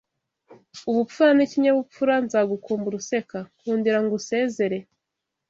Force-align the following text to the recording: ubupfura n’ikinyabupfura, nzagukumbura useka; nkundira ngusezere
ubupfura 0.89 1.31
n’ikinyabupfura, 1.35 2.13
nzagukumbura 2.25 2.95
useka; 3.01 3.37
nkundira 3.59 3.99
ngusezere 4.03 4.77